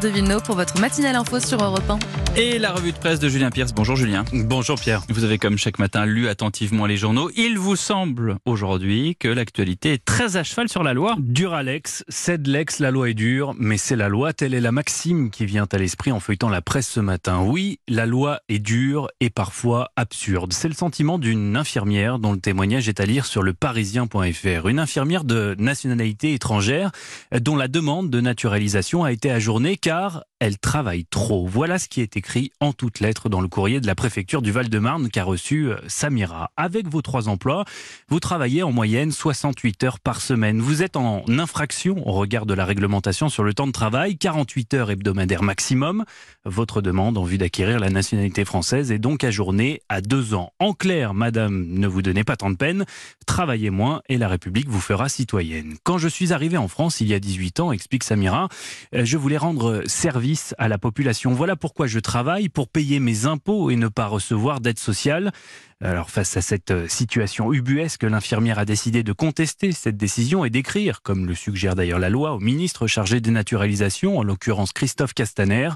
[0.00, 2.27] de Villeneuve pour votre matinale info sur Europe 1.
[2.40, 3.74] Et la revue de presse de Julien Pierce.
[3.74, 4.24] Bonjour Julien.
[4.32, 5.02] Bonjour Pierre.
[5.08, 7.32] Vous avez comme chaque matin lu attentivement les journaux.
[7.34, 11.16] Il vous semble aujourd'hui que l'actualité est très à cheval sur la loi.
[11.18, 14.32] Dur Alex, cède l'ex, la loi est dure, mais c'est la loi.
[14.32, 17.42] Telle est la maxime qui vient à l'esprit en feuilletant la presse ce matin.
[17.42, 20.52] Oui, la loi est dure et parfois absurde.
[20.52, 24.68] C'est le sentiment d'une infirmière dont le témoignage est à lire sur le parisien.fr.
[24.68, 26.92] Une infirmière de nationalité étrangère
[27.32, 31.48] dont la demande de naturalisation a été ajournée car elle travaille trop.
[31.48, 32.27] Voilà ce qui est écrit
[32.60, 36.50] en toutes lettres dans le courrier de la préfecture du Val-de-Marne qu'a reçu euh, Samira.
[36.56, 37.64] Avec vos trois emplois,
[38.08, 40.60] vous travaillez en moyenne 68 heures par semaine.
[40.60, 44.74] Vous êtes en infraction au regard de la réglementation sur le temps de travail, 48
[44.74, 46.04] heures hebdomadaires maximum.
[46.44, 50.52] Votre demande en vue d'acquérir la nationalité française est donc ajournée à deux ans.
[50.58, 52.84] En clair, madame, ne vous donnez pas tant de peine,
[53.26, 55.76] travaillez moins et la République vous fera citoyenne.
[55.82, 58.48] Quand je suis arrivé en France il y a 18 ans, explique Samira,
[58.94, 61.32] euh, je voulais rendre service à la population.
[61.32, 62.17] Voilà pourquoi je travaille,
[62.52, 65.32] pour payer mes impôts et ne pas recevoir d'aide sociale.
[65.80, 70.50] Alors face à cette euh, situation ubuesque, l'infirmière a décidé de contester cette décision et
[70.50, 75.14] d'écrire, comme le suggère d'ailleurs la loi, au ministre chargé des naturalisations, en l'occurrence Christophe
[75.14, 75.70] Castaner,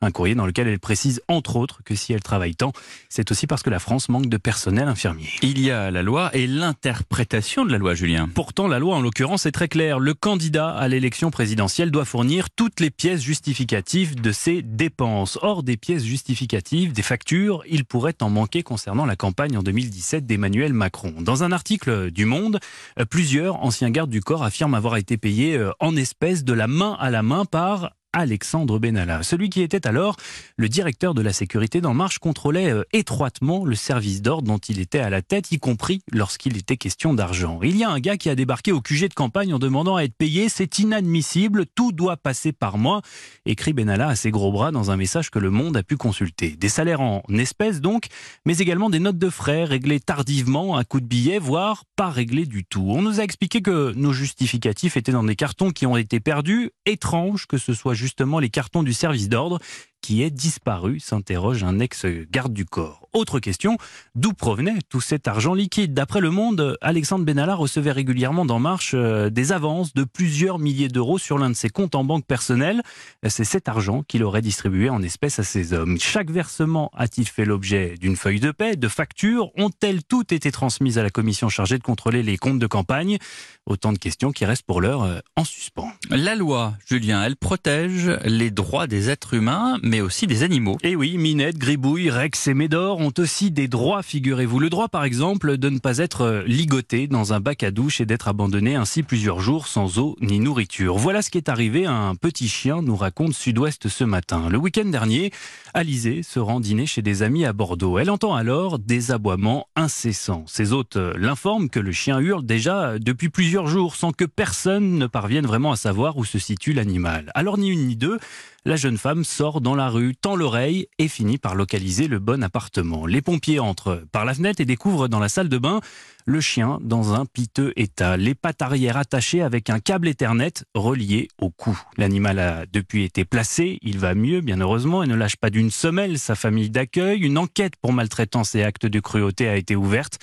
[0.00, 2.72] un courrier dans lequel elle précise entre autres que si elle travaille tant,
[3.08, 5.28] c'est aussi parce que la France manque de personnel infirmier.
[5.42, 8.28] Il y a la loi et l'interprétation de la loi, Julien.
[8.32, 9.98] Pourtant, la loi en l'occurrence est très claire.
[9.98, 15.36] Le candidat à l'élection présidentielle doit fournir toutes les pièces justificatives de ses dépenses.
[15.42, 20.26] Or, des pièces justificatives, des factures, il pourrait en manquer concernant la campagne en 2017
[20.26, 21.14] d'Emmanuel Macron.
[21.20, 22.60] Dans un article du Monde,
[22.98, 26.66] euh, plusieurs anciens gardes du corps affirment avoir été payés euh, en espèces de la
[26.66, 29.22] main à la main par Alexandre Benalla.
[29.22, 30.16] Celui qui était alors
[30.56, 34.80] le directeur de la sécurité d'En Marche contrôlait euh, étroitement le service d'ordre dont il
[34.80, 37.60] était à la tête, y compris lorsqu'il était question d'argent.
[37.62, 40.02] Il y a un gars qui a débarqué au QG de campagne en demandant à
[40.02, 40.48] être payé.
[40.48, 43.02] C'est inadmissible, tout doit passer par moi,
[43.46, 46.56] écrit Benalla à ses gros bras dans un message que le monde a pu consulter.
[46.56, 48.06] Des salaires en espèces donc,
[48.44, 52.46] mais également des notes de frais réglées tardivement, un coup de billet, voire pas réglées
[52.46, 52.86] du tout.
[52.88, 56.70] On nous a expliqué que nos justificatifs étaient dans des cartons qui ont été perdus.
[56.84, 59.60] Étrange que ce soit justement les cartons du service d'ordre
[60.00, 63.08] qui est disparu, s'interroge un ex-garde du corps.
[63.14, 63.78] Autre question,
[64.14, 65.94] d'où provenait tout cet argent liquide?
[65.94, 70.88] D'après Le Monde, Alexandre Benalla recevait régulièrement d'En Marche euh, des avances de plusieurs milliers
[70.88, 72.82] d'euros sur l'un de ses comptes en banque personnelle.
[73.26, 75.98] C'est cet argent qu'il aurait distribué en espèces à ses hommes.
[75.98, 80.98] Chaque versement a-t-il fait l'objet d'une feuille de paie, de factures Ont-elles toutes été transmises
[80.98, 83.18] à la commission chargée de contrôler les comptes de campagne?
[83.66, 85.90] Autant de questions qui restent pour l'heure euh, en suspens.
[86.10, 90.76] La loi, Julien, elle protège les droits des êtres humains, mais aussi des animaux.
[90.82, 94.60] Et eh oui, Minette, Gribouille, Rex et Médor ont aussi des droits, figurez-vous.
[94.60, 98.00] Le droit, par exemple, de ne pas être euh, ligoté dans un bac à douche
[98.00, 100.96] et d'être abandonné ainsi plusieurs jours sans eau ni nourriture.
[100.96, 104.48] Voilà ce qui est arrivé à un petit chien, nous raconte Sud-Ouest ce matin.
[104.50, 105.32] Le week-end dernier,
[105.74, 107.98] Alizé se rend dîner chez des amis à Bordeaux.
[107.98, 110.44] Elle entend alors des aboiements incessants.
[110.46, 114.98] Ses hôtes euh, l'informent que le chien hurle déjà depuis plusieurs jours sans que personne
[114.98, 117.32] ne parvienne vraiment à savoir où se situe l'animal.
[117.34, 118.18] Alors ni une ni deux,
[118.64, 122.42] la jeune femme sort dans la rue, tend l'oreille et finit par localiser le bon
[122.42, 123.06] appartement.
[123.06, 125.80] Les pompiers entrent par la fenêtre et découvrent dans la salle de bain
[126.28, 131.28] le chien dans un piteux état, les pattes arrière attachées avec un câble Ethernet relié
[131.40, 131.80] au cou.
[131.96, 135.70] L'animal a depuis été placé, il va mieux bien heureusement et ne lâche pas d'une
[135.70, 137.20] semelle sa famille d'accueil.
[137.20, 140.18] Une enquête pour maltraitance et actes de cruauté a été ouverte.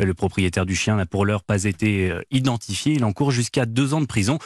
[0.00, 2.92] Le propriétaire du chien n'a pour l'heure pas été euh, identifié.
[2.92, 4.38] Il encourt jusqu'à deux ans de prison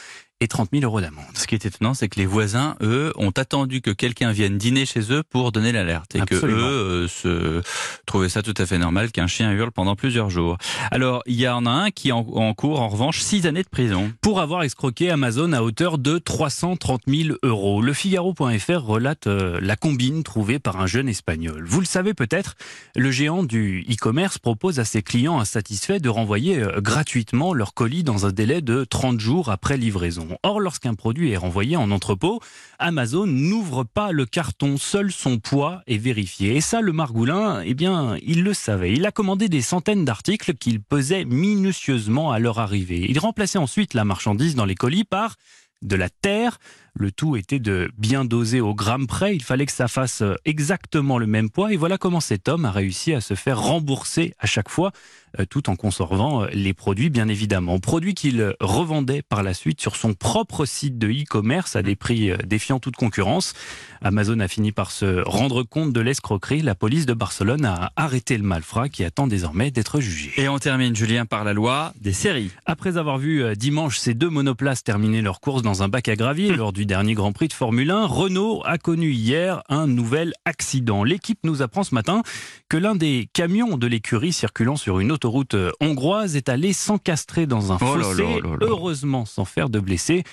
[0.43, 1.25] et 30 000 euros d'amende.
[1.35, 4.87] Ce qui est étonnant, c'est que les voisins, eux, ont attendu que quelqu'un vienne dîner
[4.87, 6.17] chez eux pour donner l'alerte.
[6.17, 7.62] Et que eux euh, se
[8.07, 10.59] trouvaient ça tout à fait normal qu'un chien hurle pendant plusieurs jours.
[10.91, 13.69] Alors, il y en a un qui en, en cours, en revanche, six années de
[13.69, 14.12] prison.
[14.21, 17.81] Pour avoir escroqué Amazon à hauteur de 330 000 euros.
[17.81, 21.65] Le Figaro.fr relate euh, la combine trouvée par un jeune espagnol.
[21.65, 22.57] Vous le savez peut-être,
[22.97, 28.03] le géant du e-commerce propose à ses clients insatisfaits de renvoyer euh, gratuitement leur colis
[28.03, 30.39] dans un délai de 30 jours après livraison.
[30.43, 32.41] Or, lorsqu'un produit est renvoyé en entrepôt,
[32.79, 36.56] Amazon n'ouvre pas le carton, seul son poids est vérifié.
[36.56, 38.94] Et ça, le margoulin, eh bien, il le savait.
[38.94, 43.06] Il a commandé des centaines d'articles qu'il pesait minutieusement à leur arrivée.
[43.09, 45.37] Il remplaçait ensuite la marchandise dans les colis par
[45.83, 46.59] de la terre.
[46.94, 49.35] Le tout était de bien doser au gramme près.
[49.35, 51.73] Il fallait que ça fasse exactement le même poids.
[51.73, 54.93] Et voilà comment cet homme a réussi à se faire rembourser à chaque fois,
[55.41, 57.79] euh, tout en conservant euh, les produits, bien évidemment.
[57.79, 62.31] Produits qu'il revendait par la suite sur son propre site de e-commerce à des prix
[62.31, 63.55] euh, défiant toute concurrence.
[64.03, 66.61] Amazon a fini par se rendre compte de l'escroquerie.
[66.61, 70.33] La police de Barcelone a arrêté le malfrat qui attend désormais d'être jugé.
[70.37, 72.50] Et on termine, Julien, par la loi des séries.
[72.67, 76.55] Après avoir vu dimanche ces deux monoplaces terminer leur course dans un bac à gravier
[76.55, 80.32] lors du du dernier Grand Prix de Formule 1, Renault a connu hier un nouvel
[80.44, 81.05] accident.
[81.05, 82.23] L'équipe nous apprend ce matin
[82.69, 87.70] que l'un des camions de l'écurie circulant sur une autoroute hongroise est allé s'encastrer dans
[87.70, 88.25] un oh fossé,
[88.62, 90.25] heureusement sans faire de blessés.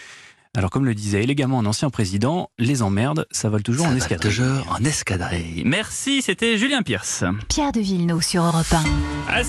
[0.58, 4.36] Alors, comme le disait élégamment un ancien président, les emmerdes, ça vole toujours en escadrille.
[4.36, 5.62] toujours en escadrille.
[5.64, 7.24] Merci, c'était Julien Pierce.
[7.48, 8.74] Pierre de Villeneuve sur Europe
[9.28, 9.44] 1.